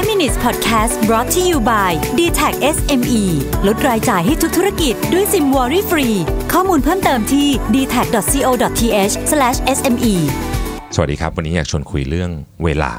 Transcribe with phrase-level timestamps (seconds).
[0.00, 3.22] 5 minutes podcast brought to you by d t a c SME
[3.66, 6.08] ลดรายจ่ายให้ทุกธุรกิจด้วยซิมวอรี่ฟรี
[6.52, 9.14] ข้อมูลเพิ่มเติมที่ d t a c c o t h
[9.76, 10.14] s m e
[10.94, 12.30] สวัสดีครับ วันนี้อยากชวนคุยเรื่อง
[12.64, 12.92] เวลา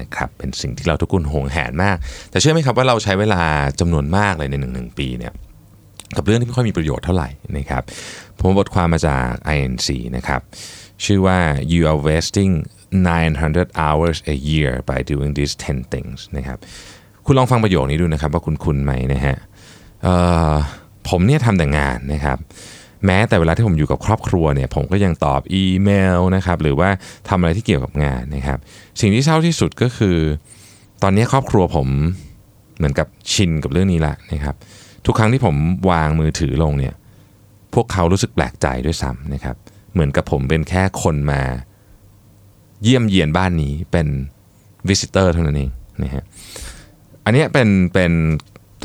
[0.00, 1.96] นะครับเป็นสิ่งที่เราทุกคนหวงแหนมาก
[2.30, 3.42] แต่เชื่อไหมครับว่าเราใช้เวลา
[3.80, 5.32] จำนวนมากเลยในหนึ่งหนึ่งปีเนี่ย
[6.16, 7.82] กับเรื่องที่ไม่ค่อยมีประโยชน์เท่าไหร่นะครับ
[8.38, 9.24] ผมบทความมาจาก
[9.54, 10.40] INC นะครับ
[11.04, 11.38] ชื่อว่า
[11.72, 12.54] you are wasting
[12.92, 16.58] 900 hours a year by doing these 10 things นะครับ
[17.26, 19.36] คุณลองฟังประโยคนี้ดูนะครับว่าคุณคุณไหมนะฮะ
[21.08, 22.38] ผมเนี่ยทำแต่งานนะครับ
[23.06, 26.88] แม้แต่เวลาที่ผมอยู่กับครอบครัวเนี่ยผมก็ยังตอบอีเมลนะครับหรือว่า
[27.28, 28.58] ทำอะไรที่เกี่ยวกับงานนะครับ
[29.00, 30.16] สิ่งที่เศร้าที่สุดก็คือ
[31.02, 31.88] ตอนนี้ครอบครัวผม
[32.76, 34.54] เหมือนกับชินกับเรื่องนี้ละนะครับ
[35.06, 35.56] ทุกครั้งที่ผม
[35.90, 36.94] วางมือถือลงเนี่ย
[37.74, 39.56] พวกเขารู้สึกแปลกใจด้วยซ้ำนะครับ
[39.92, 41.42] เหมือนกับผมเป็นแค่คนมา
[42.82, 44.06] เยี่ยมเยียนบ้านนี้เป็น
[44.88, 45.70] วิสิเตอร์เท่านั้นเอง
[46.02, 46.24] นะฮะ
[47.24, 48.12] อันนี้เป็นเป็น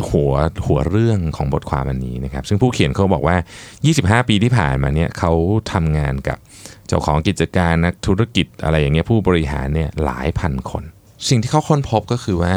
[0.09, 0.33] หัว
[0.65, 3.37] หัวเรื่องของบทความอันนี้นะครับ ซึ่งผู้เขียนเขาบอกว่า
[3.84, 5.31] 25 ปีที่ผ่านมาเนี่ยเขา
[5.71, 6.37] ทำงานกับ
[6.87, 10.84] เจ้าของกิจการนักธุรกิจอะไรอย่างเงี้ยผู้บริหารเนี่ยหลายพันคน
[11.29, 12.55] สิ่งที่เขาค้นพบก็คือว่า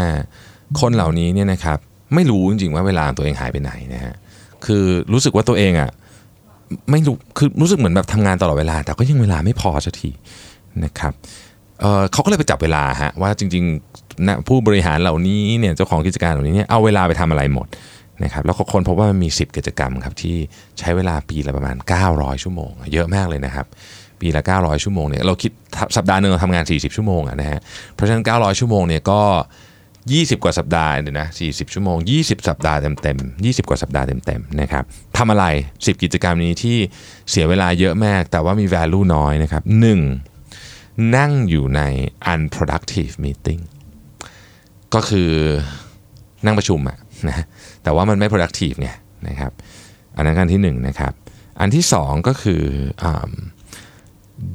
[0.80, 1.78] คนเหล่านี้เนี่ยนะครับ
[2.14, 4.14] ไม่รู้จริงๆว่าเวลาตัวเองหายไปไหนนะฮะ
[4.66, 5.90] คือรู้สึกว่าตัวเองอะ
[6.90, 10.10] ไม่รู้คือรู้สึกเหมือนแบบทำงานตลอดเวลา แต่ก็ยังเวลาไม่พอสักที
[10.84, 11.12] นะครับ
[11.80, 17.66] เเขาก็เลยไปจับเวลาฮะว่าจริงๆนะผู้บริหารเหล่านี้เนี่ยเจ้าของกิจการเหล่านี้เนี่ยเอาเวลาไปทำอะไรหมด
[18.24, 20.36] นะครับแล้วก็คนพบว่ามันมี 10 กิจกรรมครับที่
[20.78, 21.76] ใช้เวลาปีละประมาณ
[22.10, 23.66] 900 ชั่วโมง เยอะมากเลยนะครับ
[24.20, 25.50] ปีละ 900 ชั่วโมงเนี่ยเราคิด
[25.96, 27.60] สัปดาห์หนึ่งเราทำงาน 40 ชั่วโมงะนะฮะ
[27.94, 29.20] เพราะฉะนั้น 900 ชั่วโมงเนี่ยก็
[29.80, 34.84] 20 กว่าสัปดาห์เดี๋ยนะ40 ชั่วโมง 20 สัปดาห์เต็มๆ20 กว่าสัปดาห์เต็มๆนะครับ
[35.16, 36.76] ทำอะไร 10 กิจกรรมนี้ที่
[37.30, 40.29] เสียเวลาเยอะมาก แต่ว่ามี value น้อยนะครับ 1.
[41.16, 41.80] นั่งอยู่ใน
[42.32, 43.60] unproductive meeting
[44.94, 45.30] ก็คือ
[46.44, 46.98] นั่งประชุมอะ
[47.28, 47.44] นะ
[47.82, 48.90] แต่ว่ามันไม่ productive ไง
[49.28, 49.52] นะครับ
[50.16, 51.12] อันนั้นกันที่1นนะครับ
[51.60, 52.62] อันที่ 2 ก็คือ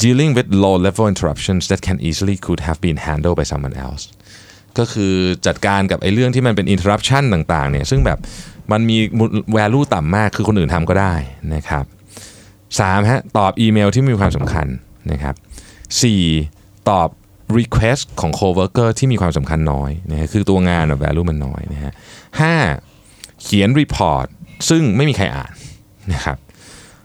[0.04, 4.04] dealing with low level interruptions that can easily could have been handled by someone else
[4.78, 5.14] ก็คือ
[5.48, 8.20] จัดการกับไอ้เรื่องที่มันเป็น interruption ต่างๆเนี่ยซึ่งแบบ
[8.72, 8.98] มันมี
[9.58, 11.16] value ต่ำมากคือคนอื่นทำก็ได้
[11.56, 11.86] นะครับ
[12.48, 14.68] 3ฮะตอบอีเมลที่มีความสำคัญ
[15.12, 15.36] นะครับ
[15.94, 16.90] 4.
[16.90, 17.10] ตอบ
[17.60, 21.92] request ของ coworker ที่มีความสำคัญน้อยนะฮะคือตัวงานอะ value มันน้อยนะฮะ
[22.68, 23.42] 5.
[23.42, 24.28] เขียน report
[24.70, 25.54] ซึ่งไม่มีใครอ่าน
[26.14, 26.38] นะครับ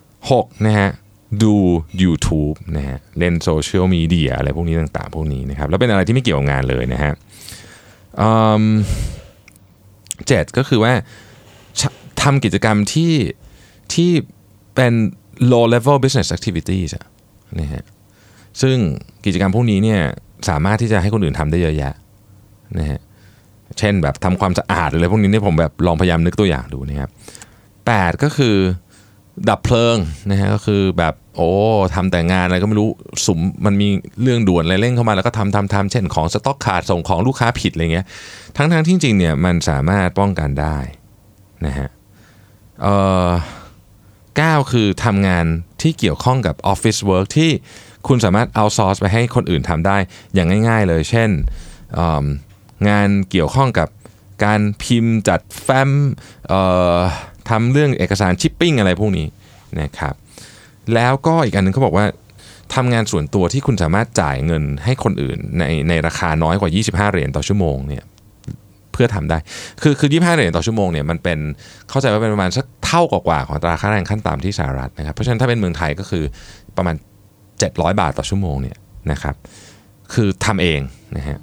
[0.03, 0.91] 6 นะฮะ
[1.43, 1.55] ดู
[2.03, 7.12] YouTube นะฮะเล่นโซเชียลมีเดียอะไรพวกนี้ต่างๆ พวกนี้นะครับ แล้วเป็นอะไรที่ไม่เกี่ยวกับงานเลยนะฮะ
[10.29, 10.93] เจ็ดก็คือว่า
[12.23, 13.12] ทำกิจกรรมที่
[13.95, 14.11] ที่
[14.75, 14.93] เป็น
[15.53, 16.91] low level business activities
[17.61, 17.83] นะฮะ
[18.62, 18.77] ซึ่ง
[19.25, 20.00] กิจกรรมพวกนี้เนี่ย
[20.49, 21.94] สามารถที่จะให้คนอื่นทำได้เยอะแยะ
[22.78, 23.00] นะฮะ
[23.78, 27.11] เช่นแบบทำความสะอาดอะไรพวกนี้เนี่ยผมแบบลองพยายามนึกตัวอย่างดูนะครับ
[27.87, 28.56] แปดก็คือ
[29.49, 29.97] ดับเพลิง
[30.31, 31.50] นะฮะก็คือแบบโอ้
[31.94, 32.88] ทำแต่งานอะไรก็ไม่รู้
[33.27, 33.88] ซึ่งมันมี
[34.22, 38.06] เรื่องด่วนอะไรเร่งเข้ามาแล้วก็ทำทำทำเช่นของสต็อกขาดส่งของลูกค้าผิดอะไรเงี้ย
[38.56, 40.77] ทั้งทั้งที่จริงเนี่ยมันสามารถป้องกันได้
[41.67, 41.88] นะฮะ
[42.82, 42.97] เอ่
[43.27, 43.28] อ
[44.37, 45.44] เก้าคือทำงาน
[45.82, 47.50] ที่เกี่ยวข้องกับ office work ที่
[48.09, 49.97] คุณสามารถ outsource ไปให้คนอื่นทำได้
[50.34, 51.31] อย่างง่าย ๆ เลย เช่น
[52.88, 53.88] งานเกี่ยวข้องกับ
[54.44, 55.91] การพิมพ์จัดแฟ้ม
[57.50, 59.27] ทำเรื่องเอกสารชิปปิ้งอะไรพวกนี้
[59.81, 60.15] นะครับ
[60.94, 62.06] แล้วก็อีกอันหนึ่งเขาบอกว่า
[62.75, 66.71] ทำงานส่วนตัวที่คุณสามารถจ่ายเงินให้คนอื่นในในราคาน้อยกว่า
[67.09, 68.05] 25 เหรียญต่อชั่วโมงเนี่ย
[68.93, 69.38] เพื่อทำได้
[69.82, 71.38] คือคือ 25 เหรียญต่อชั่วโมงเนี่ยมันเป็น
[71.91, 76.25] เข้าใจว่าเป็นประมาณสักเท่ากว่าของตราค่าแรงขั้นต่ำที่สหรัฐนะครับ เพราะฉะนั้นถ้าเป็นเมืองไทยก็คือ
[76.77, 76.94] ประมาณ
[77.60, 78.76] 700 บาทต่อชั่วโมงเนี่ย
[79.12, 79.34] นะครับ
[80.15, 80.81] คือทำเอง
[81.16, 81.38] นะฮะ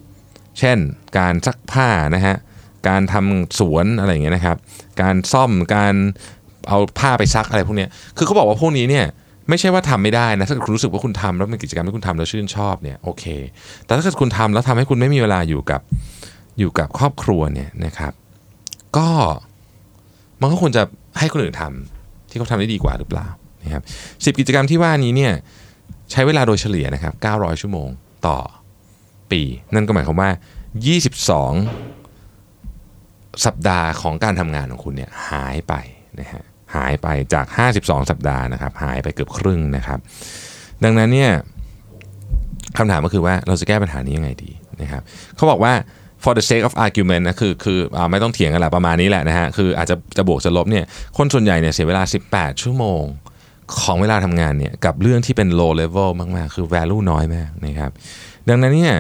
[0.59, 0.78] เช่น
[1.17, 2.35] การซักผ้านะฮะ
[2.88, 4.57] การทำสวนอะไรอย่างเงี้ยนะครับ
[5.01, 5.94] การซ่อมการ
[6.67, 9.06] เอาผ้าไปซักอะไรพวกเนี้ยคือเขาบอกว่าพวกนี้เนี่ย
[9.50, 13.25] ไม่ใช่ว่าทำไม่ได้นะถ้าคุณรู้สึกว่าคุณทำแล้วเป็นกิจกรรมที่คุณทำแล้วชื่นชอบเนี่ยโอเค
[13.85, 15.81] แต่ถ้าเกิดคุณทำแล้วทำให้คุณไม่มีเวลาอยู่กับ
[16.59, 18.13] อยู่กับครอบครัวเนี่ยนะครับ
[18.97, 19.09] ก็
[20.42, 20.83] มันก็ควรจะ
[21.19, 23.27] ให้คนอื่นทำที่เขาทำได้ดีกว่าหรือเปล่า
[23.63, 23.83] นะครับ
[24.25, 25.33] สิบกิจกรรมที่ว่านี้เนี่ย
[26.12, 27.89] ใช้เวลาโดยเฉลี่ยนะครับ 900 ชั่วโมง
[28.27, 28.39] ต่อ
[29.31, 29.42] ปี
[29.74, 30.30] นั่นก็หมายความว่า
[32.27, 35.74] 22 สัปดาห์ของการทำงานของคุณเนี่ยหายไป
[36.19, 36.44] นะฮะ
[36.75, 37.45] หายไปจาก
[37.77, 40.00] 52 สัปดาห์นะครับ หายไปเกือบครึ่งนะครับ
[40.83, 41.31] ดังนั้นเนี่ย
[42.77, 44.51] คำถามก็คือว่าเราจะแก้ปัญหานี้ยังไงดี
[44.81, 45.01] นะครับ
[45.36, 45.74] เขาบอกว่า
[46.24, 50.86] for the sake of argument นะคือคืออไม่ต้องเถียงกันแหละประมาณนี้แหละนะฮะคืออาจจะจะบวกจะลบเนี่ย
[51.18, 53.04] คนส่วนใหญ่เนี่ยเสียเวลา 18 ชั่วโมง
[53.81, 57.92] ของเวลาทำงานเนี่ยกับเรื่องที่เป็น low level มากๆ คือ value น้อยมากนะครับ
[58.50, 58.96] ดังนั้นเนี่ย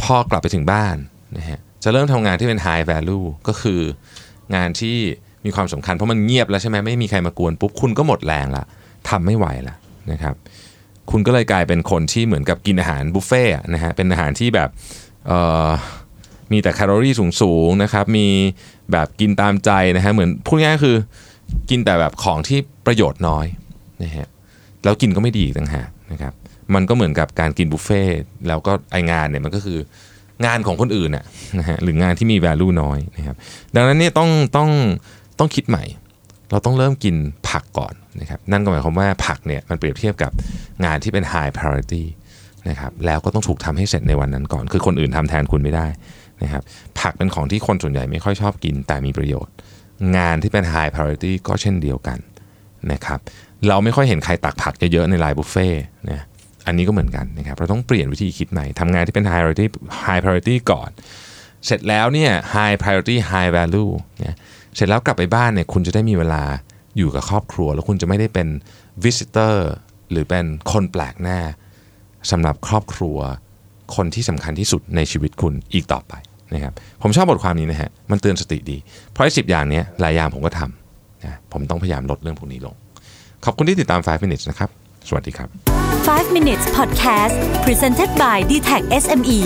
[0.00, 0.96] พอกลับไปถึงบ้าน
[1.36, 3.80] นะฮะจะเริ่มทำงานที่เป็น high value ก็คือ
[4.54, 4.96] งานที่
[5.44, 8.64] มีความสำคัญเพราะมันเงียบแล้วใช่ไหมไม่มีใครมากวนปุ๊บคุณก็หมดแรงละ
[9.08, 9.76] ทำไม่ไหวละ
[10.12, 10.34] นะครับ
[11.10, 14.68] คุณก็เลยกลายเป็นคนที่เหมือนกับกินอาหารบุฟเฟ่ต์นะฮะเป็นอาหารที่แบบ
[16.52, 18.28] มีแต่แคลอรี่สูงๆนะครับมี
[18.92, 20.96] แบบกินตามใจนะฮะเหมือนพูดง่ายๆคือ
[21.70, 23.46] กินแต่แบบของที่ประโยชน์น้อย
[24.02, 24.26] นะฮะ
[24.84, 26.32] แล้วกินก็ไม่ดีต่างหากนะครับ
[26.74, 28.02] มันก็เหมือนกับการกินบุฟเฟ่
[28.48, 29.78] แล้วก็ไองานเนี่ยมันก็คือ
[30.46, 31.24] งานของคนอื่นน่ะ
[31.58, 33.36] นะฮะหรืองานที่มี value น้อยนะครับ
[33.74, 34.70] ดังนั้นเนี่ยต้องต้อง
[35.38, 35.84] ต้องคิดใหม่
[36.50, 37.16] เราต้องเริ่มกิน
[37.48, 40.32] ผักก่อนนะครับนั่นก็หมายความว่าผักเนี่ยมันเปรียบเทียบกับ
[40.84, 42.04] งานที่เป็น high priority
[42.68, 45.86] นะครับแล้วก็ต้องถูกทำให้เสร็จในวันนั้นก่อน คือคนอื่นทำแทนคุณไม่ได้
[46.42, 46.62] นะครับ
[47.00, 49.54] ผักเป็นของที่คนส่วนใหญ่ไม่ค่อยชอบกินแต่มีประโยชน์
[50.16, 52.18] งานที่เป็น high priority ก็เช่นเดียวกัน
[52.92, 53.18] นะครับ
[53.68, 56.22] เราไม่ค่อยเห็นใครตักผักเยอะๆในไลน์บุฟเฟ่ต์นะ
[56.66, 59.66] อันนี้ก็เหมือนกันนะครับเราต้องเปลี่ยนวิธีคิดใหม่ทำงานที่เป็น high priority
[60.04, 60.90] high priority ก่อน
[61.66, 64.36] เสร็จแล้วเนี่ย high priority high value เนี่ย
[64.74, 66.42] เสร็จแล้วกลับไปบ้านเนี่ยคุณจะได้มีเวลา
[66.96, 68.48] อยู่กับครอบครัว แล้วคุณจะไม่ได้เป็น
[69.04, 69.56] visitor
[70.10, 71.38] หรือเป็นคนแปลกหน้า
[72.30, 73.18] สำหรับครอบครัว
[73.96, 76.12] คนที่สำคัญที่สุดในชีวิตคุณอีกต่อไป
[76.54, 78.76] นะครับผมชอบบทความนี้นะฮะมันเตือนสติดี
[79.12, 82.74] เพราะไอ้สิอย่างนี้หลายอย่างผมก็ทำนะผมต้องพยายามลดเรื่องพวกนี้ลง
[83.44, 84.70] ขอบคุณที่ติดตาม 5 minutes นะครับ
[85.08, 85.48] สวัสดีครับ
[86.08, 87.34] 5 minutes podcast
[87.64, 89.40] presented by d t e c h SME